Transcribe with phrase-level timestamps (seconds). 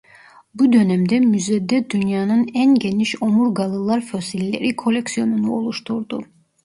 [0.53, 6.23] Bu dönemde müzede dünyanın en geniş omurgalılar fosilleri koleksiyonunu oluşturdu.